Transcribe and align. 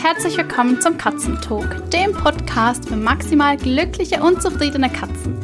Herzlich 0.00 0.36
willkommen 0.38 0.80
zum 0.80 0.96
Katzentalk, 0.96 1.90
dem 1.90 2.12
Podcast 2.12 2.88
für 2.88 2.94
maximal 2.94 3.56
glückliche 3.56 4.22
und 4.22 4.40
zufriedene 4.40 4.88
Katzen. 4.88 5.36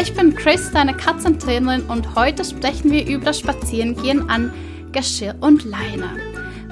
Ich 0.00 0.14
bin 0.14 0.36
Chris, 0.36 0.70
deine 0.70 0.96
Katzentrainerin 0.96 1.82
und 1.86 2.14
heute 2.14 2.44
sprechen 2.44 2.92
wir 2.92 3.06
über 3.08 3.26
das 3.26 3.40
Spazierengehen 3.40 4.30
an 4.30 4.54
Geschirr 4.92 5.34
und 5.40 5.64
Leine. 5.64 6.16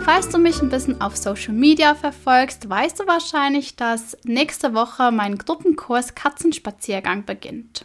Falls 0.04 0.28
du 0.28 0.38
mich 0.38 0.62
ein 0.62 0.68
bisschen 0.68 1.00
auf 1.00 1.16
Social 1.16 1.52
Media 1.52 1.96
verfolgst, 1.96 2.70
weißt 2.70 3.00
du 3.00 3.08
wahrscheinlich, 3.08 3.74
dass 3.74 4.16
nächste 4.22 4.72
Woche 4.72 5.10
mein 5.10 5.36
Gruppenkurs 5.36 6.14
Katzenspaziergang 6.14 7.24
beginnt. 7.24 7.84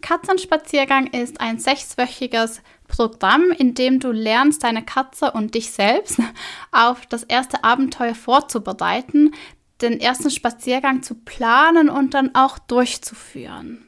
Katzenspaziergang 0.00 1.08
ist 1.08 1.38
ein 1.38 1.58
sechswöchiges 1.58 2.62
Programm, 2.90 3.50
in 3.56 3.74
dem 3.74 4.00
du 4.00 4.10
lernst, 4.10 4.64
deine 4.64 4.84
Katze 4.84 5.30
und 5.32 5.54
dich 5.54 5.70
selbst 5.70 6.18
auf 6.72 7.06
das 7.06 7.22
erste 7.22 7.64
Abenteuer 7.64 8.14
vorzubereiten, 8.14 9.32
den 9.80 9.98
ersten 10.00 10.30
Spaziergang 10.30 11.02
zu 11.02 11.14
planen 11.14 11.88
und 11.88 12.12
dann 12.14 12.34
auch 12.34 12.58
durchzuführen. 12.58 13.86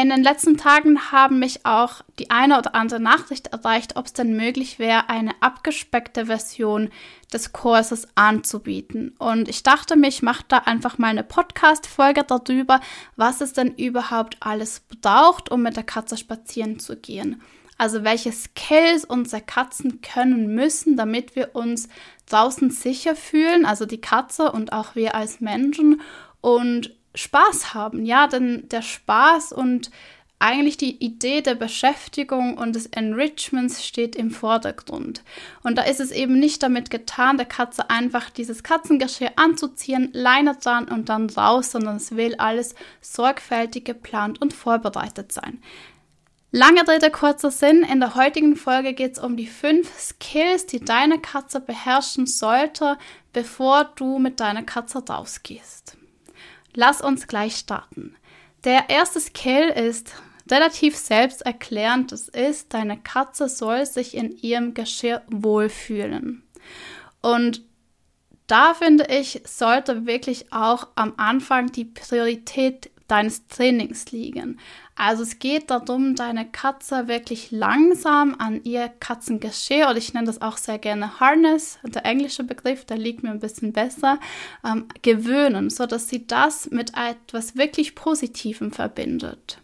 In 0.00 0.10
den 0.10 0.22
letzten 0.22 0.56
Tagen 0.56 1.10
haben 1.10 1.40
mich 1.40 1.66
auch 1.66 2.02
die 2.20 2.30
eine 2.30 2.56
oder 2.56 2.76
andere 2.76 3.00
Nachricht 3.00 3.48
erreicht, 3.48 3.96
ob 3.96 4.06
es 4.06 4.12
denn 4.12 4.36
möglich 4.36 4.78
wäre, 4.78 5.08
eine 5.08 5.32
abgespeckte 5.40 6.26
Version 6.26 6.90
des 7.32 7.52
Kurses 7.52 8.06
anzubieten. 8.14 9.16
Und 9.18 9.48
ich 9.48 9.64
dachte 9.64 9.96
mir, 9.96 10.06
ich 10.06 10.22
mache 10.22 10.44
da 10.46 10.58
einfach 10.58 10.98
mal 10.98 11.08
eine 11.08 11.24
Podcast-Folge 11.24 12.22
darüber, 12.22 12.80
was 13.16 13.40
es 13.40 13.54
denn 13.54 13.74
überhaupt 13.74 14.36
alles 14.38 14.82
braucht, 15.02 15.50
um 15.50 15.62
mit 15.62 15.74
der 15.74 15.82
Katze 15.82 16.16
spazieren 16.16 16.78
zu 16.78 16.96
gehen. 16.96 17.42
Also 17.78 18.04
welche 18.04 18.32
Skills 18.32 19.04
unsere 19.04 19.40
Katzen 19.40 20.02
können 20.02 20.54
müssen, 20.54 20.96
damit 20.96 21.36
wir 21.36 21.54
uns 21.54 21.88
draußen 22.26 22.70
sicher 22.70 23.16
fühlen, 23.16 23.64
also 23.64 23.86
die 23.86 24.00
Katze 24.00 24.52
und 24.52 24.72
auch 24.72 24.94
wir 24.96 25.14
als 25.14 25.40
Menschen 25.40 26.02
und 26.40 26.94
Spaß 27.14 27.74
haben. 27.74 28.04
Ja, 28.04 28.26
denn 28.26 28.68
der 28.68 28.82
Spaß 28.82 29.52
und 29.52 29.90
eigentlich 30.40 30.76
die 30.76 31.04
Idee 31.04 31.40
der 31.40 31.56
Beschäftigung 31.56 32.56
und 32.58 32.76
des 32.76 32.86
Enrichments 32.86 33.84
steht 33.84 34.14
im 34.14 34.30
Vordergrund. 34.30 35.22
Und 35.64 35.76
da 35.76 35.82
ist 35.82 36.00
es 36.00 36.12
eben 36.12 36.38
nicht 36.38 36.62
damit 36.62 36.90
getan, 36.90 37.38
der 37.38 37.46
Katze 37.46 37.90
einfach 37.90 38.30
dieses 38.30 38.62
Katzengeschirr 38.62 39.32
anzuziehen, 39.36 40.10
Leine 40.12 40.56
dran 40.56 40.86
und 40.86 41.08
dann 41.08 41.28
raus, 41.30 41.72
sondern 41.72 41.96
es 41.96 42.14
will 42.14 42.36
alles 42.36 42.76
sorgfältig 43.00 43.84
geplant 43.84 44.40
und 44.40 44.52
vorbereitet 44.52 45.32
sein. 45.32 45.60
Lange 46.50 46.88
Rede, 46.88 47.10
kurzer 47.10 47.50
Sinn. 47.50 47.82
In 47.82 48.00
der 48.00 48.14
heutigen 48.14 48.56
Folge 48.56 48.94
geht 48.94 49.12
es 49.12 49.18
um 49.18 49.36
die 49.36 49.46
fünf 49.46 49.92
Skills, 49.98 50.64
die 50.64 50.80
deine 50.80 51.20
Katze 51.20 51.60
beherrschen 51.60 52.26
sollte, 52.26 52.96
bevor 53.34 53.84
du 53.96 54.18
mit 54.18 54.40
deiner 54.40 54.62
Katze 54.62 55.04
rausgehst. 55.06 55.98
Lass 56.72 57.02
uns 57.02 57.26
gleich 57.26 57.56
starten. 57.56 58.16
Der 58.64 58.88
erste 58.88 59.20
Skill 59.20 59.68
ist 59.68 60.14
relativ 60.50 60.96
selbsterklärend. 60.96 62.12
Das 62.12 62.28
ist, 62.28 62.72
deine 62.72 62.98
Katze 62.98 63.50
soll 63.50 63.84
sich 63.84 64.16
in 64.16 64.32
ihrem 64.38 64.72
Geschirr 64.72 65.20
wohlfühlen. 65.28 66.44
Und 67.20 67.62
da 68.46 68.72
finde 68.72 69.06
ich, 69.10 69.42
sollte 69.44 70.06
wirklich 70.06 70.50
auch 70.50 70.88
am 70.94 71.12
Anfang 71.18 71.70
die 71.72 71.84
Priorität 71.84 72.90
deines 73.08 73.48
Trainings 73.48 74.12
liegen. 74.12 74.60
Also 74.98 75.22
es 75.22 75.38
geht 75.38 75.70
darum, 75.70 76.16
deine 76.16 76.44
Katze 76.44 77.06
wirklich 77.06 77.52
langsam 77.52 78.34
an 78.38 78.64
ihr 78.64 78.88
Katzengeschirr, 78.88 79.88
oder 79.88 79.96
ich 79.96 80.12
nenne 80.12 80.26
das 80.26 80.42
auch 80.42 80.56
sehr 80.56 80.78
gerne 80.78 81.20
Harness, 81.20 81.78
der 81.84 82.04
englische 82.04 82.42
Begriff, 82.42 82.84
der 82.84 82.98
liegt 82.98 83.22
mir 83.22 83.30
ein 83.30 83.38
bisschen 83.38 83.72
besser, 83.72 84.18
ähm, 84.66 84.88
gewöhnen, 85.02 85.70
sodass 85.70 86.08
sie 86.08 86.26
das 86.26 86.70
mit 86.70 86.94
etwas 86.96 87.56
wirklich 87.56 87.94
Positivem 87.94 88.72
verbindet. 88.72 89.62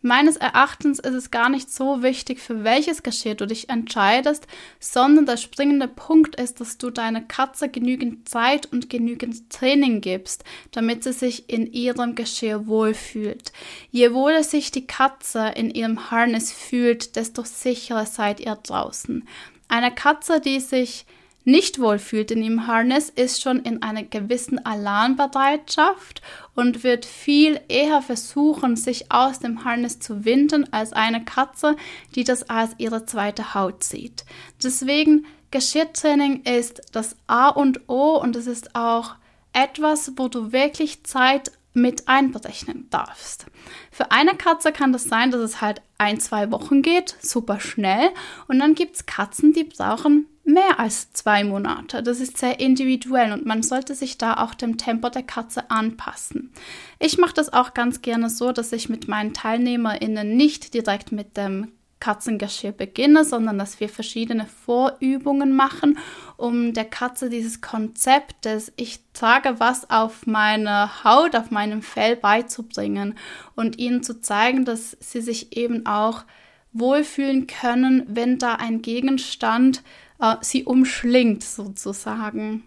Meines 0.00 0.36
Erachtens 0.36 1.00
ist 1.00 1.14
es 1.14 1.30
gar 1.32 1.48
nicht 1.48 1.72
so 1.72 2.02
wichtig, 2.04 2.38
für 2.38 2.62
welches 2.62 3.02
Geschirr 3.02 3.34
du 3.34 3.46
dich 3.46 3.68
entscheidest, 3.68 4.46
sondern 4.78 5.26
der 5.26 5.36
springende 5.36 5.88
Punkt 5.88 6.36
ist, 6.36 6.60
dass 6.60 6.78
du 6.78 6.90
deiner 6.90 7.20
Katze 7.20 7.68
genügend 7.68 8.28
Zeit 8.28 8.66
und 8.66 8.90
genügend 8.90 9.50
Training 9.50 10.00
gibst, 10.00 10.44
damit 10.70 11.02
sie 11.02 11.12
sich 11.12 11.50
in 11.50 11.72
ihrem 11.72 12.14
Geschirr 12.14 12.68
wohlfühlt. 12.68 13.52
Je 13.90 14.12
wohler 14.12 14.44
sich 14.44 14.70
die 14.70 14.86
Katze 14.86 15.52
in 15.56 15.70
ihrem 15.70 16.12
Harness 16.12 16.52
fühlt, 16.52 17.16
desto 17.16 17.42
sicherer 17.42 18.06
seid 18.06 18.38
ihr 18.38 18.54
draußen. 18.54 19.26
Eine 19.66 19.92
Katze, 19.92 20.40
die 20.40 20.60
sich 20.60 21.06
nicht 21.44 21.78
wohlfühlt 21.78 22.30
in 22.30 22.42
ihrem 22.42 22.66
Harness, 22.66 23.08
ist 23.08 23.40
schon 23.40 23.60
in 23.60 23.82
einer 23.82 24.02
gewissen 24.02 24.64
Alarmbereitschaft 24.64 26.20
und 26.54 26.84
wird 26.84 27.06
viel 27.06 27.60
eher 27.68 28.02
versuchen, 28.02 28.76
sich 28.76 29.10
aus 29.10 29.38
dem 29.38 29.64
Harness 29.64 29.98
zu 29.98 30.24
winden, 30.24 30.72
als 30.72 30.92
eine 30.92 31.24
Katze, 31.24 31.76
die 32.14 32.24
das 32.24 32.50
als 32.50 32.72
ihre 32.78 33.06
zweite 33.06 33.54
Haut 33.54 33.82
sieht. 33.82 34.24
Deswegen 34.62 35.26
Geschirrtraining 35.50 36.42
ist 36.42 36.82
das 36.92 37.16
A 37.26 37.48
und 37.48 37.88
O 37.88 38.16
und 38.16 38.36
es 38.36 38.46
ist 38.46 38.74
auch 38.74 39.14
etwas, 39.54 40.12
wo 40.16 40.28
du 40.28 40.52
wirklich 40.52 41.04
Zeit 41.04 41.52
mit 41.72 42.08
einberechnen 42.08 42.88
darfst. 42.90 43.46
Für 43.90 44.10
eine 44.10 44.34
Katze 44.34 44.72
kann 44.72 44.92
das 44.92 45.04
sein, 45.04 45.30
dass 45.30 45.40
es 45.40 45.60
halt 45.60 45.80
ein, 45.96 46.20
zwei 46.20 46.50
Wochen 46.50 46.82
geht, 46.82 47.16
super 47.20 47.60
schnell. 47.60 48.10
Und 48.46 48.58
dann 48.58 48.74
gibt 48.74 48.96
es 48.96 49.06
Katzen, 49.06 49.52
die 49.52 49.64
brauchen 49.64 50.26
mehr 50.48 50.80
als 50.80 51.12
zwei 51.12 51.44
Monate. 51.44 52.02
Das 52.02 52.20
ist 52.20 52.38
sehr 52.38 52.58
individuell 52.58 53.32
und 53.32 53.46
man 53.46 53.62
sollte 53.62 53.94
sich 53.94 54.18
da 54.18 54.38
auch 54.38 54.54
dem 54.54 54.78
Tempo 54.78 55.10
der 55.10 55.22
Katze 55.22 55.70
anpassen. 55.70 56.52
Ich 56.98 57.18
mache 57.18 57.34
das 57.34 57.52
auch 57.52 57.74
ganz 57.74 58.02
gerne 58.02 58.30
so, 58.30 58.52
dass 58.52 58.72
ich 58.72 58.88
mit 58.88 59.08
meinen 59.08 59.34
TeilnehmerInnen 59.34 60.36
nicht 60.36 60.74
direkt 60.74 61.12
mit 61.12 61.36
dem 61.36 61.68
Katzengeschirr 62.00 62.72
beginne, 62.72 63.24
sondern 63.24 63.58
dass 63.58 63.80
wir 63.80 63.88
verschiedene 63.88 64.46
Vorübungen 64.46 65.54
machen, 65.54 65.98
um 66.36 66.72
der 66.72 66.84
Katze 66.84 67.28
dieses 67.28 67.60
Konzept 67.60 68.44
des 68.44 68.72
Ich 68.76 69.00
trage 69.12 69.58
was 69.58 69.90
auf 69.90 70.26
meine 70.26 71.04
Haut, 71.04 71.34
auf 71.36 71.50
meinem 71.50 71.82
Fell 71.82 72.16
beizubringen 72.16 73.18
und 73.54 73.78
ihnen 73.78 74.02
zu 74.02 74.20
zeigen, 74.20 74.64
dass 74.64 74.96
sie 75.00 75.20
sich 75.20 75.56
eben 75.56 75.86
auch 75.86 76.24
wohlfühlen 76.72 77.46
können, 77.46 78.04
wenn 78.06 78.38
da 78.38 78.54
ein 78.54 78.82
Gegenstand 78.82 79.82
äh, 80.20 80.36
sie 80.40 80.64
umschlingt 80.64 81.42
sozusagen. 81.44 82.64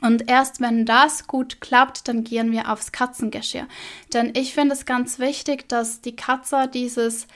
Und 0.00 0.28
erst 0.28 0.60
wenn 0.60 0.86
das 0.86 1.26
gut 1.26 1.60
klappt, 1.60 2.06
dann 2.06 2.22
gehen 2.22 2.52
wir 2.52 2.70
aufs 2.70 2.92
Katzengeschirr. 2.92 3.66
Denn 4.12 4.32
ich 4.36 4.54
finde 4.54 4.74
es 4.74 4.86
ganz 4.86 5.18
wichtig, 5.18 5.68
dass 5.68 6.00
die 6.00 6.14
Katze 6.14 6.68
dieses 6.72 7.26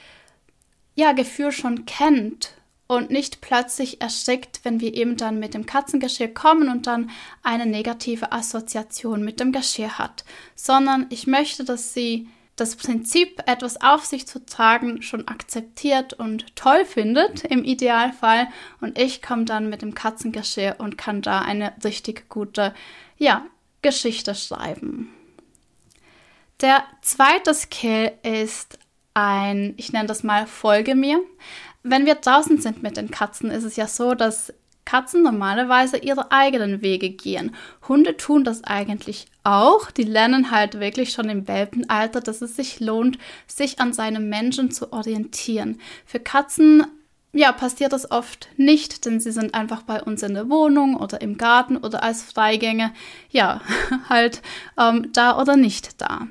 ja, 0.94 1.12
Gefühl 1.12 1.50
schon 1.52 1.86
kennt 1.86 2.54
und 2.86 3.10
nicht 3.10 3.40
plötzlich 3.40 4.00
erschrickt, 4.00 4.60
wenn 4.64 4.80
wir 4.80 4.94
eben 4.94 5.16
dann 5.16 5.38
mit 5.38 5.54
dem 5.54 5.66
Katzengeschirr 5.66 6.28
kommen 6.28 6.68
und 6.68 6.86
dann 6.86 7.10
eine 7.42 7.66
negative 7.66 8.32
Assoziation 8.32 9.24
mit 9.24 9.40
dem 9.40 9.50
Geschirr 9.52 9.98
hat, 9.98 10.24
sondern 10.54 11.06
ich 11.08 11.26
möchte, 11.26 11.64
dass 11.64 11.94
sie 11.94 12.28
das 12.56 12.76
Prinzip, 12.76 13.42
etwas 13.46 13.80
auf 13.80 14.04
sich 14.04 14.26
zu 14.26 14.44
tragen, 14.44 15.02
schon 15.02 15.26
akzeptiert 15.26 16.12
und 16.12 16.54
toll 16.54 16.84
findet, 16.84 17.44
im 17.44 17.64
Idealfall. 17.64 18.48
Und 18.80 18.98
ich 18.98 19.22
komme 19.22 19.44
dann 19.44 19.70
mit 19.70 19.82
dem 19.82 19.94
Katzengeschirr 19.94 20.76
und 20.78 20.98
kann 20.98 21.22
da 21.22 21.40
eine 21.40 21.72
richtig 21.82 22.28
gute, 22.28 22.74
ja, 23.16 23.46
Geschichte 23.80 24.34
schreiben. 24.34 25.12
Der 26.60 26.84
zweite 27.00 27.54
Skill 27.54 28.12
ist 28.22 28.78
ein, 29.14 29.74
ich 29.76 29.92
nenne 29.92 30.06
das 30.06 30.22
mal 30.22 30.46
Folge 30.46 30.94
mir. 30.94 31.20
Wenn 31.82 32.06
wir 32.06 32.14
draußen 32.14 32.60
sind 32.60 32.82
mit 32.82 32.96
den 32.96 33.10
Katzen, 33.10 33.50
ist 33.50 33.64
es 33.64 33.76
ja 33.76 33.88
so, 33.88 34.14
dass 34.14 34.54
Katzen 34.84 35.22
normalerweise 35.22 35.98
ihre 35.98 36.32
eigenen 36.32 36.82
Wege 36.82 37.10
gehen. 37.10 37.54
Hunde 37.88 38.16
tun 38.16 38.44
das 38.44 38.64
eigentlich 38.64 39.26
auch. 39.44 39.90
Die 39.90 40.02
lernen 40.02 40.50
halt 40.50 40.80
wirklich 40.80 41.12
schon 41.12 41.28
im 41.28 41.46
Welpenalter, 41.48 42.20
dass 42.20 42.42
es 42.42 42.56
sich 42.56 42.80
lohnt, 42.80 43.18
sich 43.46 43.80
an 43.80 43.92
seinem 43.92 44.28
Menschen 44.28 44.70
zu 44.70 44.92
orientieren. 44.92 45.80
Für 46.04 46.20
Katzen 46.20 46.84
ja, 47.34 47.50
passiert 47.52 47.94
das 47.94 48.10
oft 48.10 48.48
nicht, 48.56 49.06
denn 49.06 49.18
sie 49.18 49.32
sind 49.32 49.54
einfach 49.54 49.82
bei 49.82 50.02
uns 50.02 50.22
in 50.22 50.34
der 50.34 50.50
Wohnung 50.50 50.96
oder 50.96 51.22
im 51.22 51.38
Garten 51.38 51.78
oder 51.78 52.02
als 52.02 52.22
Freigänge, 52.22 52.92
ja, 53.30 53.62
halt 54.08 54.42
ähm, 54.78 55.10
da 55.12 55.40
oder 55.40 55.56
nicht 55.56 56.00
da. 56.00 56.28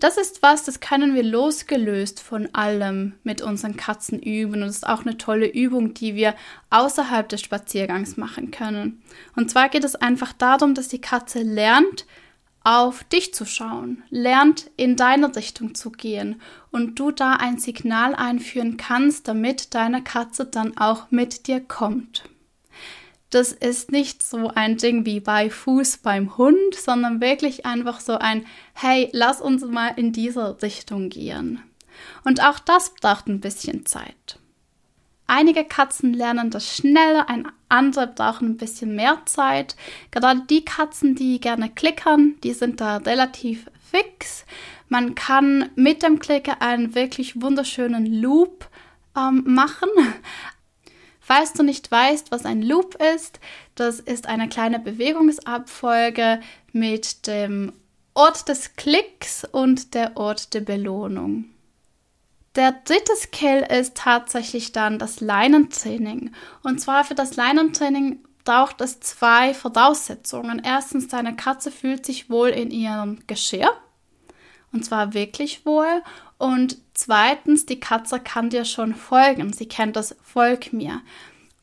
Das 0.00 0.16
ist 0.16 0.42
was, 0.42 0.64
das 0.64 0.80
können 0.80 1.14
wir 1.14 1.22
losgelöst 1.22 2.20
von 2.20 2.48
allem 2.54 3.12
mit 3.22 3.42
unseren 3.42 3.76
Katzen 3.76 4.18
üben. 4.18 4.54
Und 4.54 4.60
das 4.62 4.76
ist 4.76 4.88
auch 4.88 5.02
eine 5.02 5.18
tolle 5.18 5.46
Übung, 5.46 5.92
die 5.92 6.14
wir 6.14 6.34
außerhalb 6.70 7.28
des 7.28 7.42
Spaziergangs 7.42 8.16
machen 8.16 8.50
können. 8.50 9.02
Und 9.36 9.50
zwar 9.50 9.68
geht 9.68 9.84
es 9.84 9.96
einfach 9.96 10.32
darum, 10.32 10.74
dass 10.74 10.88
die 10.88 11.02
Katze 11.02 11.42
lernt, 11.42 12.06
auf 12.62 13.04
dich 13.04 13.34
zu 13.34 13.44
schauen, 13.44 14.02
lernt 14.10 14.70
in 14.76 14.96
deine 14.96 15.34
Richtung 15.34 15.74
zu 15.74 15.90
gehen 15.90 16.40
und 16.70 16.98
du 16.98 17.10
da 17.10 17.34
ein 17.34 17.58
Signal 17.58 18.14
einführen 18.14 18.76
kannst, 18.76 19.28
damit 19.28 19.74
deine 19.74 20.02
Katze 20.02 20.44
dann 20.44 20.76
auch 20.76 21.10
mit 21.10 21.46
dir 21.46 21.60
kommt. 21.60 22.24
Das 23.30 23.52
ist 23.52 23.92
nicht 23.92 24.22
so 24.22 24.50
ein 24.54 24.76
Ding 24.76 25.06
wie 25.06 25.20
bei 25.20 25.50
Fuß 25.50 25.98
beim 25.98 26.36
Hund, 26.36 26.74
sondern 26.74 27.20
wirklich 27.20 27.64
einfach 27.64 28.00
so 28.00 28.14
ein, 28.18 28.44
hey, 28.74 29.08
lass 29.12 29.40
uns 29.40 29.64
mal 29.64 29.92
in 29.96 30.12
diese 30.12 30.60
Richtung 30.62 31.08
gehen. 31.08 31.62
Und 32.24 32.42
auch 32.42 32.58
das 32.58 32.94
braucht 32.94 33.28
ein 33.28 33.40
bisschen 33.40 33.86
Zeit. 33.86 34.38
Einige 35.26 35.64
Katzen 35.64 36.12
lernen 36.12 36.50
das 36.50 36.74
schneller, 36.76 37.24
andere 37.68 38.08
brauchen 38.08 38.48
ein 38.48 38.56
bisschen 38.56 38.96
mehr 38.96 39.22
Zeit. 39.26 39.76
Gerade 40.10 40.42
die 40.50 40.64
Katzen, 40.64 41.14
die 41.14 41.40
gerne 41.40 41.70
klickern, 41.70 42.34
die 42.42 42.52
sind 42.52 42.80
da 42.80 42.96
relativ 42.96 43.70
fix. 43.90 44.44
Man 44.88 45.14
kann 45.14 45.70
mit 45.76 46.02
dem 46.02 46.18
Klicker 46.18 46.60
einen 46.60 46.96
wirklich 46.96 47.40
wunderschönen 47.40 48.06
Loop 48.06 48.68
ähm, 49.16 49.44
machen. 49.46 49.88
Falls 51.30 51.52
du 51.52 51.62
nicht 51.62 51.92
weißt, 51.92 52.32
was 52.32 52.44
ein 52.44 52.60
Loop 52.60 52.96
ist, 53.14 53.38
das 53.76 54.00
ist 54.00 54.26
eine 54.26 54.48
kleine 54.48 54.80
Bewegungsabfolge 54.80 56.40
mit 56.72 57.28
dem 57.28 57.72
Ort 58.14 58.48
des 58.48 58.74
Klicks 58.74 59.44
und 59.44 59.94
der 59.94 60.16
Ort 60.16 60.54
der 60.54 60.62
Belohnung. 60.62 61.44
Der 62.56 62.72
dritte 62.72 63.14
Skill 63.14 63.64
ist 63.70 63.96
tatsächlich 63.96 64.72
dann 64.72 64.98
das 64.98 65.20
Leinentraining. 65.20 66.32
Und 66.64 66.80
zwar 66.80 67.04
für 67.04 67.14
das 67.14 67.36
Leinentraining 67.36 68.18
braucht 68.44 68.80
es 68.80 68.98
zwei 68.98 69.54
Voraussetzungen. 69.54 70.60
Erstens, 70.64 71.06
deine 71.06 71.36
Katze 71.36 71.70
fühlt 71.70 72.04
sich 72.04 72.28
wohl 72.28 72.48
in 72.48 72.72
ihrem 72.72 73.20
Geschirr. 73.28 73.70
Und 74.72 74.84
zwar 74.84 75.14
wirklich 75.14 75.66
wohl. 75.66 76.02
Und 76.38 76.78
zweitens, 76.94 77.66
die 77.66 77.80
Katze 77.80 78.20
kann 78.20 78.50
dir 78.50 78.64
schon 78.64 78.94
folgen. 78.94 79.52
Sie 79.52 79.66
kennt 79.66 79.96
das 79.96 80.16
Folg 80.22 80.72
mir. 80.72 81.00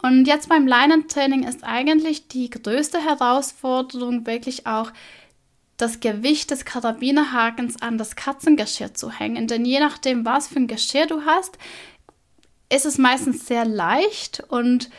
Und 0.01 0.25
jetzt 0.25 0.50
beim 0.50 0.68
Leinentraining 0.68 1.44
ist 1.44 1.63
eigentlich 1.63 2.27
die 2.27 2.50
größte 2.50 3.04
Herausforderung 3.04 4.25
wirklich 4.25 4.68
auch 4.68 4.92
das 5.77 6.00
Gewicht 6.00 6.51
des 6.51 6.65
Karabinerhakens 6.65 7.81
an 7.81 7.98
das 7.98 8.15
Katzengeschirr 8.15 8.94
zu 8.94 9.12
hängen. 9.12 9.48
Denn 9.48 9.63
je 9.65 9.80
nachdem, 9.80 10.25
was 10.25 10.48
für 10.48 10.57
ein 10.57 10.68
Geschirr 10.68 11.06
du 11.06 11.25
hast, 11.25 11.57
ist 12.69 12.86
es 12.86 12.98
meistens 12.98 13.45
sehr 13.45 13.65
leicht 13.65 14.44
und 14.50 14.89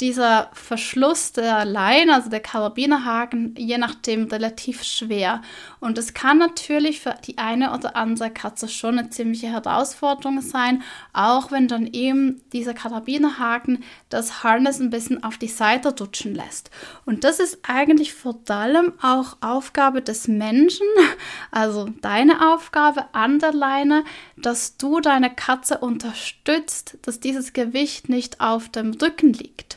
dieser 0.00 0.50
Verschluss 0.52 1.32
der 1.32 1.64
Leine, 1.64 2.14
also 2.14 2.28
der 2.28 2.40
Karabinerhaken, 2.40 3.54
je 3.56 3.78
nachdem 3.78 4.24
relativ 4.24 4.82
schwer. 4.82 5.40
Und 5.78 5.98
es 5.98 6.14
kann 6.14 6.38
natürlich 6.38 7.00
für 7.00 7.14
die 7.24 7.38
eine 7.38 7.72
oder 7.72 7.94
andere 7.94 8.30
Katze 8.30 8.68
schon 8.68 8.98
eine 8.98 9.10
ziemliche 9.10 9.46
Herausforderung 9.46 10.40
sein, 10.40 10.82
auch 11.12 11.52
wenn 11.52 11.68
dann 11.68 11.86
eben 11.86 12.42
dieser 12.52 12.74
Karabinerhaken 12.74 13.84
das 14.08 14.42
Harness 14.42 14.80
ein 14.80 14.90
bisschen 14.90 15.22
auf 15.22 15.38
die 15.38 15.48
Seite 15.48 15.94
rutschen 15.96 16.34
lässt. 16.34 16.70
Und 17.04 17.22
das 17.22 17.38
ist 17.38 17.58
eigentlich 17.62 18.14
vor 18.14 18.40
allem 18.48 18.94
auch 19.00 19.36
Aufgabe 19.40 20.02
des 20.02 20.26
Menschen, 20.26 20.86
also 21.52 21.88
deine 22.00 22.52
Aufgabe 22.52 23.06
an 23.12 23.38
der 23.38 23.52
Leine, 23.52 24.04
dass 24.36 24.76
du 24.76 25.00
deine 25.00 25.32
Katze 25.32 25.78
unterstützt, 25.78 26.98
dass 27.02 27.20
dieses 27.20 27.52
Gewicht 27.52 28.08
nicht 28.08 28.40
auf 28.40 28.68
dem 28.68 28.92
Rücken 28.94 29.32
liegt. 29.32 29.73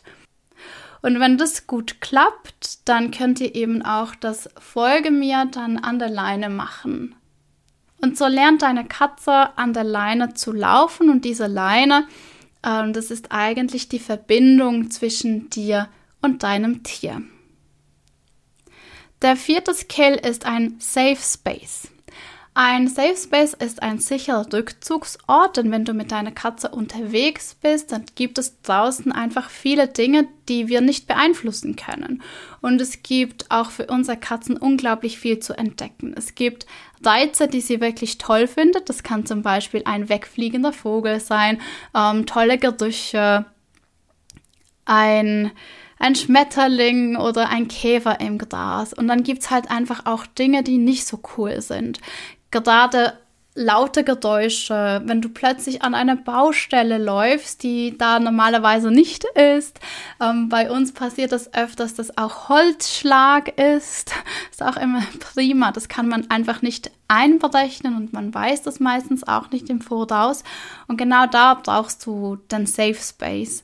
Und 1.02 1.20
wenn 1.20 1.38
das 1.38 1.68
gut 1.68 2.02
klappt, 2.02 2.88
dann 2.88 3.12
könnt 3.12 3.40
ihr 3.40 3.56
eben 3.56 3.82
auch 3.84 4.16
das 4.16 4.50
Folge 4.60 5.12
mir 5.12 5.46
dann 5.52 5.78
an 5.78 6.00
der 6.00 6.10
Leine 6.10 6.50
machen. 6.50 7.16
Und 8.02 8.18
so 8.18 8.28
lernt 8.28 8.62
deine 8.62 8.86
Katze 8.86 9.58
an 9.58 9.74
der 9.74 9.84
Leine 9.84 10.34
zu 10.34 10.52
laufen 10.52 11.10
und 11.10 11.26
diese 11.26 11.48
Leine, 11.48 12.08
äh, 12.64 12.92
das 12.92 13.12
ist 13.12 13.32
eigentlich 13.32 13.90
die 13.90 14.00
Verbindung 14.00 14.92
zwischen 14.92 15.50
dir 15.50 15.90
und 16.22 16.44
deinem 16.44 16.84
Tier. 16.84 17.22
Der 19.22 19.36
vierte 19.36 19.74
Skill 19.74 20.14
ist 20.14 20.46
ein 20.46 20.76
Safe 20.80 21.18
Space. 21.20 21.90
Ein 22.60 22.88
Safe 22.88 23.16
Space 23.16 23.54
ist 23.54 23.84
ein 23.84 24.00
sicherer 24.00 24.52
Rückzugsort, 24.52 25.58
denn 25.58 25.70
wenn 25.70 25.86
du 25.86 25.94
mit 25.94 26.12
deiner 26.12 26.32
Katze 26.32 26.70
unterwegs 26.70 27.54
bist, 27.54 27.92
dann 27.92 28.06
gibt 28.16 28.40
es 28.40 28.60
draußen 28.64 29.12
einfach 29.12 29.52
viele 29.52 29.88
Dinge, 29.88 30.28
die 30.50 30.68
wir 30.68 30.82
nicht 30.82 31.06
beeinflussen 31.06 31.76
können. 31.76 32.24
Und 32.62 32.82
es 32.82 33.04
gibt 33.04 33.52
auch 33.52 33.70
für 33.70 33.86
unsere 33.86 34.18
Katzen 34.18 34.58
unglaublich 34.58 35.20
viel 35.20 35.38
zu 35.38 35.56
entdecken. 35.56 36.16
Es 36.18 36.34
gibt 36.34 36.66
Reize, 37.06 37.48
die 37.48 37.62
sie 37.62 37.80
wirklich 37.80 38.18
toll 38.18 38.48
findet. 38.48 38.90
Das 38.90 39.04
kann 39.04 39.28
zum 39.28 39.44
Beispiel 39.44 39.84
ein 39.86 40.10
wegfliegender 40.10 40.74
Vogel 40.74 41.20
sein, 41.20 41.62
ähm, 41.94 42.26
tolle 42.26 42.58
Gerüche, 42.58 43.46
ein 44.86 45.52
ein 46.00 46.14
Schmetterling 46.14 47.16
oder 47.16 47.50
ein 47.50 47.68
Käfer 47.68 48.20
im 48.20 48.38
Gras. 48.38 48.94
Und 48.94 49.08
dann 49.08 49.24
gibt 49.24 49.42
es 49.42 49.50
halt 49.50 49.72
einfach 49.72 50.06
auch 50.06 50.28
Dinge, 50.28 50.62
die 50.62 50.78
nicht 50.78 51.08
so 51.08 51.20
cool 51.36 51.60
sind 51.60 52.00
gerade 52.52 53.14
laute 53.58 54.04
Geräusche, 54.04 55.02
wenn 55.06 55.20
du 55.20 55.30
plötzlich 55.30 55.82
an 55.82 55.96
einer 55.96 56.16
Baustelle 56.16 57.00
läufst, 57.00 57.64
die 57.64 57.98
da 57.98 58.20
normalerweise 58.20 58.92
nicht 58.92 59.24
ist. 59.24 59.80
Ähm, 60.22 60.48
bei 60.48 60.70
uns 60.70 60.94
passiert 60.94 61.32
das 61.32 61.54
öfters, 61.56 61.96
dass 61.96 62.18
auch 62.18 62.50
Holzschlag 62.50 63.58
ist. 63.60 64.14
Ist 64.52 64.64
auch 64.64 64.78
immer 64.78 65.02
prima. 65.20 65.72
Das 65.72 65.88
kann 65.88 66.08
man 66.08 66.30
einfach 66.30 66.62
nicht 66.62 66.92
einberechnen 67.08 67.96
und 67.96 68.14
man 68.14 68.34
weiß 68.34 68.62
das 68.62 68.80
meistens 68.80 69.28
auch 69.28 69.50
nicht 69.50 69.70
im 69.70 69.82
Voraus. 69.82 70.44
Und 70.88 70.98
genau 70.98 71.26
da 71.26 71.56
brauchst 71.56 72.06
du 72.06 72.38
den 72.52 72.68
Safe 72.68 72.96
Space. 72.96 73.64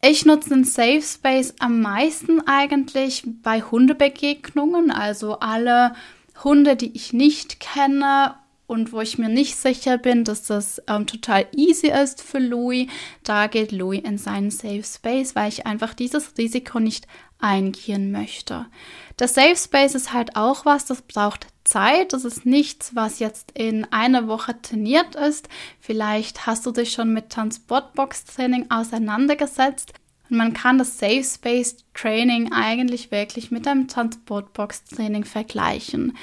Ich 0.00 0.24
nutze 0.24 0.50
den 0.50 0.64
Safe 0.64 1.02
Space 1.02 1.54
am 1.58 1.80
meisten 1.80 2.40
eigentlich 2.46 3.24
bei 3.42 3.60
Hundebegegnungen, 3.60 4.90
also 4.90 5.40
alle 5.40 5.92
Hunde, 6.44 6.76
die 6.76 6.94
ich 6.94 7.12
nicht 7.12 7.60
kenne 7.60 8.34
und 8.66 8.92
wo 8.92 9.00
ich 9.00 9.18
mir 9.18 9.28
nicht 9.28 9.56
sicher 9.56 9.98
bin, 9.98 10.24
dass 10.24 10.44
das 10.44 10.82
ähm, 10.86 11.06
total 11.06 11.46
easy 11.56 11.88
ist 11.88 12.22
für 12.22 12.38
Louis, 12.38 12.88
da 13.24 13.46
geht 13.46 13.72
Louis 13.72 14.02
in 14.04 14.18
seinen 14.18 14.50
Safe 14.50 14.84
Space, 14.84 15.34
weil 15.34 15.48
ich 15.48 15.66
einfach 15.66 15.94
dieses 15.94 16.36
Risiko 16.36 16.78
nicht 16.78 17.06
eingehen 17.38 18.12
möchte. 18.12 18.66
Der 19.18 19.28
Safe 19.28 19.56
Space 19.56 19.94
ist 19.94 20.12
halt 20.12 20.36
auch 20.36 20.64
was, 20.64 20.84
das 20.84 21.02
braucht 21.02 21.46
Zeit. 21.68 22.12
Das 22.12 22.24
ist 22.24 22.46
nichts, 22.46 22.94
was 22.94 23.18
jetzt 23.18 23.52
in 23.52 23.84
einer 23.92 24.26
Woche 24.26 24.60
trainiert 24.60 25.14
ist. 25.14 25.48
Vielleicht 25.78 26.46
hast 26.46 26.66
du 26.66 26.72
dich 26.72 26.92
schon 26.92 27.12
mit 27.12 27.30
Transportbox-Training 27.30 28.70
auseinandergesetzt. 28.70 29.92
Und 30.30 30.36
man 30.36 30.52
kann 30.52 30.78
das 30.78 30.98
Safe 30.98 31.24
Space 31.24 31.76
Training 31.94 32.52
eigentlich 32.52 33.10
wirklich 33.10 33.50
mit 33.50 33.66
einem 33.66 33.88
Transportbox 33.88 34.84
Training 34.84 35.24
vergleichen. 35.24 36.16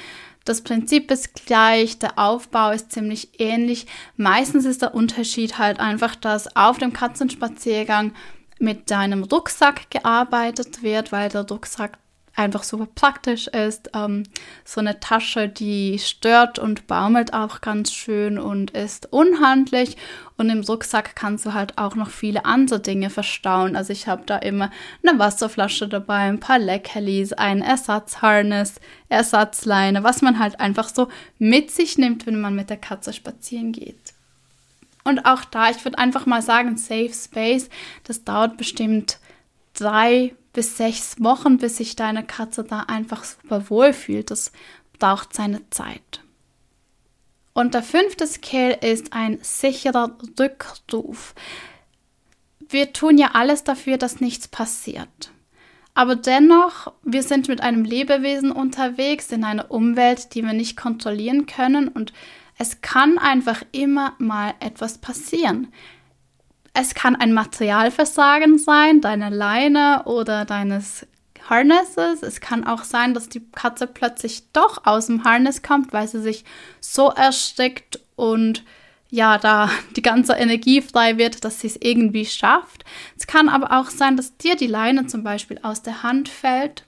Das 0.44 0.60
Prinzip 0.60 1.10
ist 1.10 1.34
gleich, 1.46 1.98
der 1.98 2.18
Aufbau 2.18 2.70
ist 2.70 2.92
ziemlich 2.92 3.40
ähnlich. 3.40 3.86
Meistens 4.16 4.64
ist 4.64 4.80
der 4.80 4.94
Unterschied 4.94 5.58
halt 5.58 5.80
einfach, 5.80 6.14
dass 6.14 6.54
auf 6.54 6.78
dem 6.78 6.92
Katzenspaziergang 6.92 8.12
mit 8.60 8.90
deinem 8.90 9.24
Rucksack 9.24 9.90
gearbeitet 9.90 10.82
wird, 10.82 11.10
weil 11.10 11.28
der 11.28 11.48
Rucksack 11.48 11.98
einfach 12.36 12.62
super 12.62 12.86
praktisch 12.94 13.48
ist. 13.48 13.90
Ähm, 13.94 14.24
so 14.64 14.80
eine 14.80 15.00
Tasche, 15.00 15.48
die 15.48 15.98
stört 15.98 16.58
und 16.58 16.86
baumelt 16.86 17.32
auch 17.32 17.60
ganz 17.60 17.92
schön 17.92 18.38
und 18.38 18.70
ist 18.70 19.12
unhandlich. 19.12 19.96
Und 20.36 20.50
im 20.50 20.60
Rucksack 20.60 21.16
kannst 21.16 21.46
du 21.46 21.54
halt 21.54 21.78
auch 21.78 21.94
noch 21.94 22.10
viele 22.10 22.44
andere 22.44 22.78
Dinge 22.78 23.10
verstauen. 23.10 23.74
Also 23.74 23.92
ich 23.92 24.06
habe 24.06 24.22
da 24.26 24.36
immer 24.36 24.70
eine 25.02 25.18
Wasserflasche 25.18 25.88
dabei, 25.88 26.28
ein 26.28 26.40
paar 26.40 26.58
Leckerlis, 26.58 27.32
ein 27.32 27.62
Ersatzharness, 27.62 28.80
Ersatzleine, 29.08 30.04
was 30.04 30.20
man 30.20 30.38
halt 30.38 30.60
einfach 30.60 30.88
so 30.88 31.08
mit 31.38 31.70
sich 31.70 31.96
nimmt, 31.96 32.26
wenn 32.26 32.40
man 32.40 32.54
mit 32.54 32.70
der 32.70 32.76
Katze 32.76 33.12
spazieren 33.12 33.72
geht. 33.72 34.12
Und 35.04 35.24
auch 35.24 35.44
da, 35.44 35.70
ich 35.70 35.84
würde 35.84 35.98
einfach 35.98 36.26
mal 36.26 36.42
sagen, 36.42 36.76
Safe 36.76 37.12
Space, 37.14 37.70
das 38.04 38.24
dauert 38.24 38.56
bestimmt 38.56 39.18
drei 39.72 40.34
bis 40.56 40.78
sechs 40.78 41.22
Wochen, 41.22 41.58
bis 41.58 41.76
sich 41.76 41.96
deine 41.96 42.24
Katze 42.24 42.64
da 42.64 42.80
einfach 42.80 43.24
super 43.24 43.68
wohl 43.68 43.92
fühlt. 43.92 44.30
Das 44.30 44.52
braucht 44.98 45.34
seine 45.34 45.68
Zeit. 45.68 46.22
Und 47.52 47.74
der 47.74 47.82
fünfte 47.82 48.26
Skill 48.26 48.78
ist 48.80 49.12
ein 49.12 49.38
sicherer 49.42 50.16
Rückruf. 50.40 51.34
Wir 52.70 52.94
tun 52.94 53.18
ja 53.18 53.32
alles 53.34 53.64
dafür, 53.64 53.98
dass 53.98 54.22
nichts 54.22 54.48
passiert. 54.48 55.30
Aber 55.92 56.16
dennoch, 56.16 56.92
wir 57.02 57.22
sind 57.22 57.48
mit 57.48 57.60
einem 57.60 57.84
Lebewesen 57.84 58.50
unterwegs 58.50 59.32
in 59.32 59.44
einer 59.44 59.70
Umwelt, 59.70 60.34
die 60.34 60.42
wir 60.42 60.54
nicht 60.54 60.76
kontrollieren 60.78 61.44
können 61.44 61.88
und 61.88 62.14
es 62.58 62.80
kann 62.80 63.18
einfach 63.18 63.62
immer 63.72 64.14
mal 64.18 64.54
etwas 64.60 64.96
passieren. 64.98 65.68
Es 66.78 66.94
kann 66.94 67.16
ein 67.16 67.32
Materialversagen 67.32 68.58
sein, 68.58 69.00
deine 69.00 69.30
Leine 69.30 70.02
oder 70.04 70.44
deines 70.44 71.06
Harnesses. 71.48 72.22
Es 72.22 72.40
kann 72.40 72.66
auch 72.66 72.84
sein, 72.84 73.14
dass 73.14 73.30
die 73.30 73.40
Katze 73.52 73.86
plötzlich 73.86 74.52
doch 74.52 74.84
aus 74.84 75.06
dem 75.06 75.24
Harness 75.24 75.62
kommt, 75.62 75.94
weil 75.94 76.06
sie 76.06 76.20
sich 76.20 76.44
so 76.80 77.08
erstickt 77.08 78.00
und 78.14 78.62
ja, 79.08 79.38
da 79.38 79.70
die 79.96 80.02
ganze 80.02 80.34
Energie 80.34 80.82
frei 80.82 81.16
wird, 81.16 81.44
dass 81.46 81.60
sie 81.60 81.68
es 81.68 81.78
irgendwie 81.80 82.26
schafft. 82.26 82.84
Es 83.16 83.26
kann 83.26 83.48
aber 83.48 83.78
auch 83.80 83.88
sein, 83.88 84.18
dass 84.18 84.36
dir 84.36 84.54
die 84.54 84.66
Leine 84.66 85.06
zum 85.06 85.22
Beispiel 85.24 85.58
aus 85.62 85.80
der 85.80 86.02
Hand 86.02 86.28
fällt. 86.28 86.84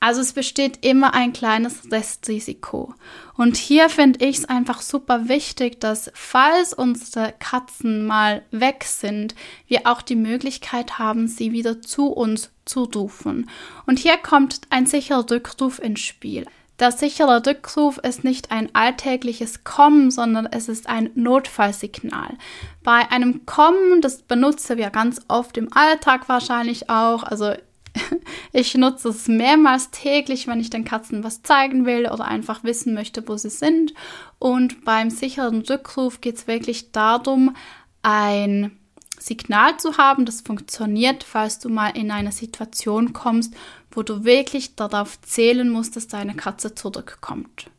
Also 0.00 0.20
es 0.20 0.34
besteht 0.34 0.84
immer 0.84 1.14
ein 1.14 1.32
kleines 1.32 1.90
Restrisiko. 1.90 2.94
Und 3.36 3.56
hier 3.56 3.88
finde 3.88 4.24
ich 4.24 4.38
es 4.38 4.44
einfach 4.44 4.82
super 4.82 5.28
wichtig, 5.28 5.80
dass 5.80 6.10
falls 6.14 6.74
unsere 6.74 7.32
Katzen 7.38 8.06
mal 8.06 8.42
weg 8.50 8.84
sind, 8.84 9.34
wir 9.66 9.86
auch 9.86 10.02
die 10.02 10.16
Möglichkeit 10.16 10.98
haben, 10.98 11.26
sie 11.26 11.52
wieder 11.52 11.80
zu 11.80 12.08
uns 12.08 12.50
zu 12.66 12.84
rufen. 12.84 13.48
Und 13.86 13.98
hier 13.98 14.18
kommt 14.18 14.60
ein 14.68 14.86
sicherer 14.86 15.30
Rückruf 15.30 15.78
ins 15.78 16.00
Spiel. 16.00 16.46
Der 16.80 16.90
sichere 16.90 17.46
Rückruf 17.46 17.98
ist 17.98 18.24
nicht 18.24 18.50
ein 18.50 18.68
alltägliches 18.74 19.62
Kommen, 19.62 20.10
sondern 20.10 20.46
es 20.46 20.68
ist 20.68 20.88
ein 20.88 21.10
Notfallsignal. 21.14 22.36
Bei 22.82 23.10
einem 23.12 23.46
Kommen, 23.46 24.00
das 24.00 24.22
benutzen 24.22 24.76
wir 24.76 24.90
ganz 24.90 25.20
oft 25.28 25.56
im 25.56 25.72
Alltag 25.72 26.28
wahrscheinlich 26.28 26.90
auch, 26.90 27.22
also 27.22 27.52
ich 28.52 28.74
nutze 28.74 29.08
es 29.08 29.28
mehrmals 29.28 29.90
täglich, 29.90 30.46
wenn 30.46 30.60
ich 30.60 30.70
den 30.70 30.84
Katzen 30.84 31.24
was 31.24 31.42
zeigen 31.42 31.86
will 31.86 32.06
oder 32.06 32.24
einfach 32.24 32.64
wissen 32.64 32.94
möchte, 32.94 33.26
wo 33.28 33.36
sie 33.36 33.50
sind. 33.50 33.94
Und 34.38 34.84
beim 34.84 35.10
sicheren 35.10 35.62
Rückruf 35.62 36.20
geht 36.20 36.36
es 36.36 36.46
wirklich 36.46 36.92
darum, 36.92 37.56
ein 38.02 38.78
Signal 39.18 39.78
zu 39.78 39.96
haben, 39.96 40.26
das 40.26 40.42
funktioniert, 40.42 41.24
falls 41.24 41.58
du 41.58 41.68
mal 41.68 41.96
in 41.96 42.10
eine 42.10 42.32
Situation 42.32 43.12
kommst, 43.12 43.54
wo 43.90 44.02
du 44.02 44.24
wirklich 44.24 44.76
darauf 44.76 45.20
zählen 45.22 45.70
musst, 45.70 45.96
dass 45.96 46.08
deine 46.08 46.34
Katze 46.34 46.74
zurückkommt. 46.74 47.70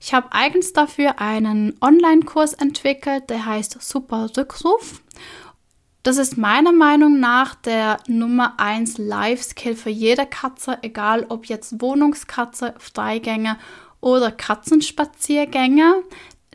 Ich 0.00 0.14
habe 0.14 0.32
eigens 0.32 0.72
dafür 0.72 1.20
einen 1.20 1.76
Online-Kurs 1.80 2.54
entwickelt, 2.54 3.30
der 3.30 3.46
heißt 3.46 3.78
Super 3.80 4.30
Rückruf. 4.36 5.02
Das 6.02 6.16
ist 6.16 6.38
meiner 6.38 6.72
Meinung 6.72 7.18
nach 7.18 7.54
der 7.54 7.98
Nummer 8.06 8.54
1 8.58 8.98
Life-Skill 8.98 9.74
für 9.74 9.90
jede 9.90 10.26
Katze, 10.26 10.78
egal 10.82 11.26
ob 11.28 11.46
jetzt 11.46 11.80
Wohnungskatze, 11.80 12.74
Freigänge 12.78 13.58
oder 14.00 14.30
Katzenspaziergänge. 14.30 16.02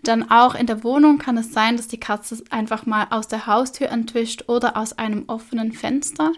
Dann 0.03 0.29
auch 0.31 0.55
in 0.55 0.65
der 0.65 0.83
Wohnung 0.83 1.17
kann 1.17 1.37
es 1.37 1.53
sein, 1.53 1.77
dass 1.77 1.87
die 1.87 1.99
Katze 1.99 2.43
einfach 2.49 2.85
mal 2.85 3.07
aus 3.09 3.27
der 3.27 3.45
Haustür 3.45 3.89
entwischt 3.89 4.45
oder 4.47 4.77
aus 4.77 4.97
einem 4.97 5.25
offenen 5.27 5.71
Fenster. 5.71 6.31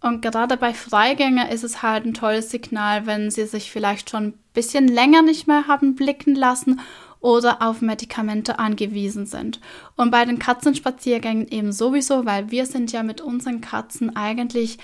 Und 0.00 0.22
gerade 0.22 0.56
bei 0.56 0.74
Freigänger 0.74 1.50
ist 1.50 1.64
es 1.64 1.82
halt 1.82 2.04
ein 2.04 2.14
tolles 2.14 2.50
Signal, 2.50 3.06
wenn 3.06 3.30
sie 3.30 3.46
sich 3.46 3.70
vielleicht 3.70 4.10
schon 4.10 4.28
ein 4.28 4.38
bisschen 4.54 4.88
länger 4.88 5.22
nicht 5.22 5.46
mehr 5.46 5.66
haben 5.66 5.94
blicken 5.94 6.34
lassen 6.34 6.80
oder 7.20 7.62
auf 7.62 7.82
Medikamente 7.82 8.58
angewiesen 8.58 9.26
sind. 9.26 9.60
Und 9.96 10.10
bei 10.10 10.24
den 10.24 10.38
Katzenspaziergängen 10.38 11.48
eben 11.48 11.72
sowieso, 11.72 12.24
weil 12.24 12.50
wir 12.50 12.66
sind 12.66 12.92
ja 12.92 13.02
mit 13.02 13.20
unseren 13.20 13.60
Katzen 13.60 14.16
eigentlich 14.16 14.78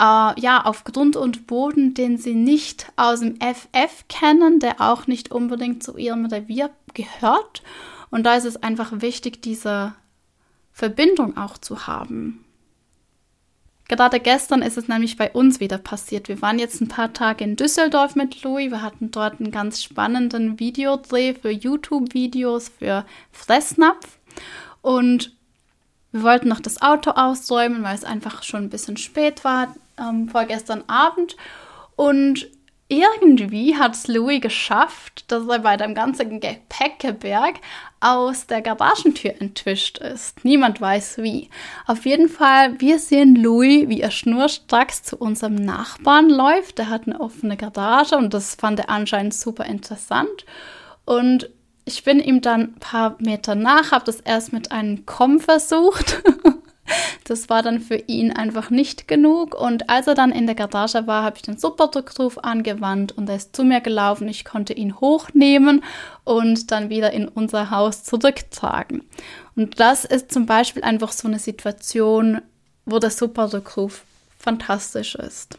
äh, 0.00 0.40
ja 0.40 0.64
auf 0.64 0.84
Grund 0.84 1.16
und 1.16 1.46
Boden, 1.46 1.94
den 1.94 2.18
sie 2.18 2.34
nicht 2.34 2.92
aus 2.96 3.20
dem 3.20 3.36
FF 3.36 4.04
kennen, 4.08 4.58
der 4.58 4.80
auch 4.80 5.06
nicht 5.06 5.30
unbedingt 5.30 5.82
zu 5.82 5.96
ihrem 5.96 6.26
Revier 6.26 6.70
gehört. 6.94 7.62
Und 8.10 8.24
da 8.24 8.34
ist 8.34 8.44
es 8.44 8.62
einfach 8.62 9.00
wichtig, 9.00 9.40
diese 9.40 9.94
Verbindung 10.72 11.36
auch 11.36 11.58
zu 11.58 11.86
haben. 11.86 12.44
Gerade 13.92 14.20
gestern 14.20 14.62
ist 14.62 14.78
es 14.78 14.88
nämlich 14.88 15.18
bei 15.18 15.30
uns 15.32 15.60
wieder 15.60 15.76
passiert. 15.76 16.26
Wir 16.28 16.40
waren 16.40 16.58
jetzt 16.58 16.80
ein 16.80 16.88
paar 16.88 17.12
Tage 17.12 17.44
in 17.44 17.56
Düsseldorf 17.56 18.14
mit 18.14 18.42
Louis. 18.42 18.70
Wir 18.70 18.80
hatten 18.80 19.10
dort 19.10 19.38
einen 19.38 19.50
ganz 19.50 19.82
spannenden 19.82 20.58
Videodreh 20.58 21.34
für 21.34 21.50
YouTube-Videos 21.50 22.70
für 22.70 23.04
Fressnapf. 23.32 24.16
Und 24.80 25.36
wir 26.10 26.22
wollten 26.22 26.48
noch 26.48 26.60
das 26.60 26.80
Auto 26.80 27.10
ausräumen, 27.10 27.82
weil 27.82 27.94
es 27.94 28.04
einfach 28.04 28.42
schon 28.44 28.62
ein 28.62 28.70
bisschen 28.70 28.96
spät 28.96 29.44
war, 29.44 29.76
ähm, 29.98 30.26
vorgestern 30.30 30.84
Abend. 30.86 31.36
Und 31.94 32.48
irgendwie 32.92 33.76
hat 33.76 33.94
es 33.94 34.06
Louis 34.06 34.42
geschafft, 34.42 35.24
dass 35.28 35.48
er 35.48 35.60
bei 35.60 35.78
dem 35.78 35.94
ganzen 35.94 36.40
Gepäckeberg 36.40 37.54
aus 38.00 38.46
der 38.46 38.60
Garagentür 38.60 39.34
entwischt 39.40 39.96
ist. 39.96 40.44
Niemand 40.44 40.78
weiß 40.78 41.18
wie. 41.18 41.48
Auf 41.86 42.04
jeden 42.04 42.28
Fall, 42.28 42.78
wir 42.80 42.98
sehen 42.98 43.34
Louis, 43.34 43.88
wie 43.88 44.02
er 44.02 44.10
schnurstracks 44.10 45.02
zu 45.02 45.16
unserem 45.16 45.54
Nachbarn 45.54 46.28
läuft. 46.28 46.76
Der 46.76 46.90
hat 46.90 47.06
eine 47.06 47.18
offene 47.18 47.56
Garage 47.56 48.14
und 48.16 48.34
das 48.34 48.56
fand 48.56 48.78
er 48.80 48.90
anscheinend 48.90 49.32
super 49.32 49.64
interessant. 49.64 50.44
Und 51.06 51.48
ich 51.86 52.04
bin 52.04 52.20
ihm 52.20 52.42
dann 52.42 52.60
ein 52.60 52.74
paar 52.78 53.16
Meter 53.20 53.54
nach, 53.54 53.90
habe 53.92 54.04
das 54.04 54.20
erst 54.20 54.52
mit 54.52 54.70
einem 54.70 55.06
Komm 55.06 55.40
versucht 55.40 56.22
Das 57.32 57.48
war 57.48 57.62
dann 57.62 57.80
für 57.80 57.96
ihn 57.96 58.30
einfach 58.30 58.68
nicht 58.68 59.08
genug. 59.08 59.58
Und 59.58 59.88
als 59.88 60.06
er 60.06 60.14
dann 60.14 60.32
in 60.32 60.44
der 60.44 60.54
Garage 60.54 61.06
war, 61.06 61.22
habe 61.22 61.36
ich 61.36 61.42
den 61.42 61.56
Superdrückruf 61.56 62.36
angewandt 62.36 63.12
und 63.12 63.26
er 63.26 63.36
ist 63.36 63.56
zu 63.56 63.64
mir 63.64 63.80
gelaufen. 63.80 64.28
Ich 64.28 64.44
konnte 64.44 64.74
ihn 64.74 65.00
hochnehmen 65.00 65.82
und 66.24 66.70
dann 66.70 66.90
wieder 66.90 67.10
in 67.14 67.28
unser 67.28 67.70
Haus 67.70 68.04
zurücktragen. 68.04 69.02
Und 69.56 69.80
das 69.80 70.04
ist 70.04 70.30
zum 70.30 70.44
Beispiel 70.44 70.84
einfach 70.84 71.10
so 71.10 71.26
eine 71.26 71.38
Situation, 71.38 72.42
wo 72.84 72.98
der 72.98 73.08
Superdrückruf 73.08 74.04
fantastisch 74.36 75.14
ist. 75.14 75.58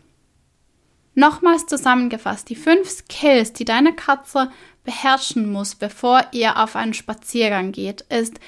Nochmals 1.16 1.66
zusammengefasst, 1.66 2.50
die 2.50 2.56
fünf 2.56 2.88
Skills, 2.88 3.52
die 3.54 3.66
deine 3.66 3.94
Katze 3.94 4.52
beherrschen 4.84 5.52
muss, 5.52 5.74
bevor 5.74 6.22
ihr 6.34 6.62
auf 6.62 6.76
einen 6.76 6.94
Spaziergang 6.94 7.72
geht, 7.72 8.02
ist 8.10 8.40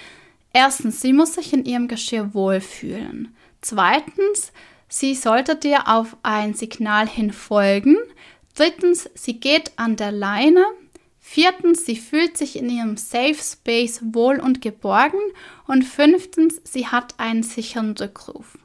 Erstens, 0.55 1.01
sie 1.01 1.11
muss 1.11 1.33
sich 1.33 1.51
in 1.51 1.65
ihrem 1.65 1.89
Geschirr 1.89 2.33
wohlfühlen. 2.33 3.35
Zweitens, 3.59 4.53
sie 4.87 5.13
sollte 5.13 5.57
dir 5.57 5.89
auf 5.89 6.15
ein 6.23 6.53
Signal 6.53 7.09
hin 7.09 7.33
folgen. 7.33 7.97
Drittens, 8.55 9.09
sie 9.15 9.41
geht 9.41 9.73
an 9.75 9.97
der 9.97 10.13
Leine. 10.13 10.63
Viertens, 11.19 11.85
sie 11.85 11.97
fühlt 11.97 12.37
sich 12.37 12.55
in 12.55 12.69
ihrem 12.69 12.95
Safe 12.95 13.35
Space 13.35 13.99
wohl 14.01 14.39
und 14.39 14.61
geborgen. 14.61 15.19
Und 15.67 15.83
fünftens, 15.83 16.61
sie 16.63 16.87
hat 16.87 17.19
einen 17.19 17.43
sicheren 17.43 17.91
Rückruf. 17.91 18.57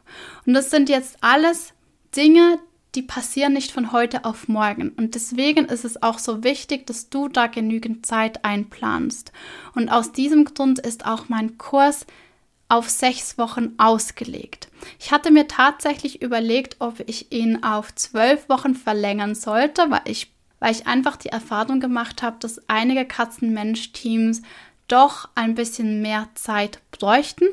Und 0.47 0.55
das 0.55 0.71
sind 0.71 0.89
jetzt 0.89 1.17
alles 1.23 1.73
Dinge, 2.15 2.61
die 2.95 3.03
passieren 3.03 3.53
nicht 3.53 3.71
von 3.73 3.93
heute 3.93 4.25
auf 4.25 4.49
morgen. 4.49 4.91
Und 4.91 5.15
deswegen 5.15 5.67
ist 5.67 5.85
es 5.85 6.03
auch 6.03 6.19
so 6.19 6.43
wichtig, 6.43 6.87
dass 6.87 7.09
du 7.09 7.29
da 7.29 7.47
genügend 7.47 8.05
Zeit 8.05 8.45
einplanst. 8.45 9.33
Und 9.75 9.89
aus 9.89 10.13
diesem 10.13 10.45
Grund 10.45 10.79
ist 10.81 11.07
auch 11.07 11.29
mein 11.29 11.57
Kurs 11.57 12.07
auf 12.69 12.89
sechs 12.89 13.37
Wochen 13.37 13.75
ausgelegt. 13.79 14.69
Ich 14.99 15.11
hatte 15.11 15.31
mir 15.31 15.49
tatsächlich 15.49 16.23
überlegt, 16.23 16.77
ob 16.79 17.01
ich 17.09 17.33
ihn 17.33 17.65
auf 17.65 17.95
zwölf 17.95 18.49
Wochen 18.49 18.75
verlängern 18.75 19.35
sollte, 19.35 19.91
weil 19.91 20.03
ich, 20.05 20.31
weil 20.61 20.73
ich 20.73 20.87
einfach 20.87 21.17
die 21.17 21.31
Erfahrung 21.31 21.81
gemacht 21.81 22.23
habe, 22.23 22.37
dass 22.39 22.69
einige 22.69 23.05
Katzenmensch-Teams 23.05 24.43
doch 24.87 25.29
ein 25.35 25.55
bisschen 25.55 26.01
mehr 26.01 26.29
Zeit 26.35 26.81
bräuchten. 26.93 27.47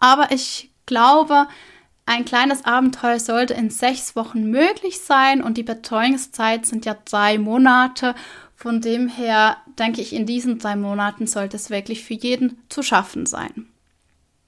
Aber 0.00 0.30
ich 0.32 0.70
glaube, 0.86 1.46
ein 2.08 2.24
kleines 2.24 2.64
Abenteuer 2.64 3.20
sollte 3.20 3.54
in 3.54 3.70
sechs 3.70 4.16
Wochen 4.16 4.50
möglich 4.50 5.00
sein 5.00 5.42
und 5.42 5.58
die 5.58 5.62
Betreuungszeit 5.62 6.64
sind 6.66 6.86
ja 6.86 6.96
drei 7.04 7.38
Monate. 7.38 8.14
Von 8.56 8.80
dem 8.80 9.08
her 9.08 9.58
denke 9.78 10.00
ich, 10.00 10.14
in 10.14 10.24
diesen 10.24 10.58
drei 10.58 10.74
Monaten 10.74 11.26
sollte 11.26 11.56
es 11.56 11.70
wirklich 11.70 12.04
für 12.04 12.14
jeden 12.14 12.58
zu 12.70 12.82
schaffen 12.82 13.26
sein. 13.26 13.68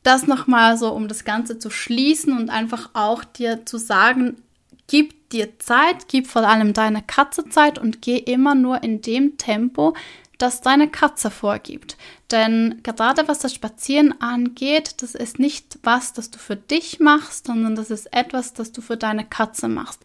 Das 0.03 0.27
nochmal 0.27 0.79
so, 0.79 0.91
um 0.91 1.07
das 1.07 1.25
Ganze 1.25 1.59
zu 1.59 1.69
schließen 1.69 2.37
und 2.37 2.49
einfach 2.49 2.91
auch 2.95 3.25
dir 3.25 3.67
zu 3.67 3.77
sagen, 3.77 4.39
gib 4.87 5.29
dir 5.31 5.59
Zeit, 5.59 6.09
gib 6.09 6.27
vor 6.27 6.49
allem 6.49 6.73
deine 6.73 7.03
Katze 7.03 7.49
Zeit 7.51 7.79
und 7.79 8.01
geh 8.01 8.17
immer 8.17 8.55
nur 8.55 8.83
in 8.83 9.03
dem 9.03 9.37
Tempo, 9.37 9.95
das 10.43 10.61
deine 10.61 10.89
Katze 10.89 11.31
vorgibt. 11.31 11.97
Denn 12.31 12.81
gerade 12.83 13.29
was 13.29 13.41
das 13.41 13.55
Spazieren 13.55 14.21
angeht, 14.21 15.03
das 15.03 15.15
ist 15.15 15.39
nicht 15.39 15.79
was, 15.83 16.13
das 16.13 16.31
du 16.31 16.39
für 16.39 16.57
dich 16.57 17.01
machst, 17.01 17.47
sondern 17.47 17.77
das 17.77 17.91
ist 17.91 18.13
etwas, 18.13 18.53
das 18.53 18.73
du 18.73 18.81
für 18.81 18.97
deine 18.97 19.25
Katze 19.25 19.69
machst. 19.69 20.01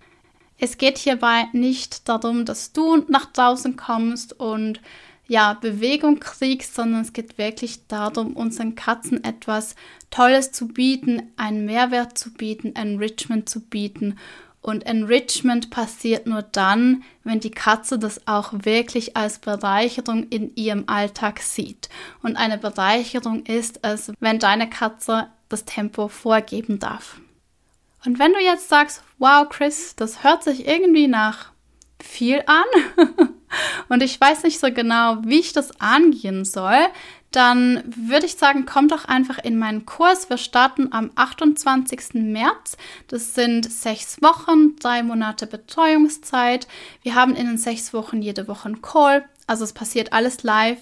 Es 0.58 0.78
geht 0.78 0.98
hierbei 0.98 1.48
nicht 1.54 2.08
darum, 2.08 2.46
dass 2.46 2.72
du 2.72 2.98
nach 3.08 3.26
draußen 3.26 3.76
kommst 3.76 4.40
und 4.40 4.80
ja, 5.28 5.54
Bewegung 5.54 6.20
kriegst, 6.20 6.76
sondern 6.76 7.02
es 7.02 7.14
geht 7.14 7.38
wirklich 7.38 7.88
darum, 7.88 8.34
unseren 8.34 8.76
Katzen 8.76 9.24
etwas 9.24 9.76
Tolles 10.12 10.52
zu 10.52 10.68
bieten, 10.68 11.32
einen 11.36 11.66
Mehrwert 11.66 12.18
zu 12.18 12.32
bieten, 12.32 12.76
Enrichment 12.76 13.50
zu 13.50 13.60
bieten 13.60 14.18
und 14.66 14.84
Enrichment 14.88 15.70
passiert 15.70 16.26
nur 16.26 16.42
dann, 16.42 17.04
wenn 17.24 17.40
die 17.40 17.52
Katze 17.52 18.00
das 18.00 18.28
auch 18.28 18.52
wirklich 18.52 19.16
als 19.16 19.38
Bereicherung 19.38 20.24
in 20.30 20.56
ihrem 20.56 20.86
Alltag 20.88 21.40
sieht. 21.42 21.88
Und 22.24 22.36
eine 22.36 22.58
Bereicherung 22.58 23.46
ist 23.46 23.82
es, 23.84 24.12
wenn 24.20 24.40
deine 24.40 24.68
Katze 24.68 25.28
das 25.50 25.66
Tempo 25.66 26.08
vorgeben 26.08 26.80
darf. 26.80 27.20
Und 28.08 28.18
wenn 28.18 28.34
du 28.34 28.40
jetzt 28.40 28.68
sagst, 28.68 29.04
wow, 29.20 29.48
Chris, 29.48 29.96
das 29.96 30.24
hört 30.24 30.44
sich 30.44 30.68
irgendwie 30.68 31.08
nach 31.08 31.52
viel 32.02 32.42
an 32.48 32.98
und 33.90 34.02
ich 34.02 34.20
weiß 34.20 34.44
nicht 34.44 34.60
so 34.60 34.72
genau, 34.72 35.18
wie 35.26 35.42
ich 35.42 35.54
das 35.54 35.80
angehen 35.80 36.44
soll, 36.44 36.88
dann 37.32 37.84
würde 37.86 38.26
ich 38.26 38.36
sagen, 38.36 38.66
komm 38.66 38.88
doch 38.88 39.06
einfach 39.06 39.40
in 39.40 39.58
meinen 39.58 39.86
Kurs. 39.86 40.30
Wir 40.30 40.38
starten 40.38 40.94
am 40.94 41.12
28. 41.16 42.14
März. 42.14 42.78
Das 43.08 43.36
sind 43.36 43.70
sechs 43.70 44.22
Wochen, 44.22 44.78
drei 44.78 45.04
Monate 45.04 45.46
Betreuungszeit. 45.46 46.68
Wir 47.02 47.16
haben 47.16 47.36
in 47.36 47.46
den 47.46 47.58
sechs 47.58 47.94
Wochen 47.94 48.22
jede 48.22 48.48
Woche 48.48 48.68
einen 48.68 48.82
Call. 48.82 49.26
Also 49.48 49.64
es 49.64 49.74
passiert 49.74 50.14
alles 50.14 50.44
live. 50.44 50.80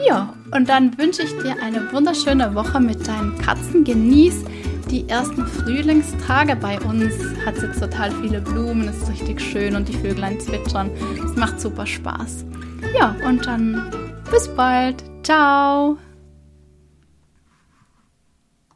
Ja, 0.06 0.34
und 0.54 0.68
dann 0.68 0.98
wünsche 0.98 1.24
ich 1.24 1.32
dir 1.38 1.56
eine 1.62 1.92
wunderschöne 1.94 2.54
Woche 2.56 2.80
mit 2.80 3.08
deinen 3.08 3.38
Katzen. 3.38 3.84
Genieß 3.84 4.44
die 4.90 5.08
ersten 5.08 5.46
Frühlingstage 5.46 6.56
bei 6.56 6.80
uns. 6.82 7.14
Hat 7.46 7.62
jetzt 7.62 7.80
total 7.80 8.12
viele 8.22 8.42
Blumen, 8.42 8.88
ist 8.88 9.08
richtig 9.10 9.40
schön 9.40 9.76
und 9.76 9.88
die 9.88 9.98
Vöglein 9.98 10.40
zwitschern. 10.40 10.90
Es 11.24 11.36
macht 11.36 11.62
super 11.62 11.86
Spaß. 11.86 12.46
Ja, 12.98 13.16
und 13.24 13.46
dann 13.46 13.92
bis 14.32 14.48
bald. 14.48 15.04
Ciao. 15.24 15.98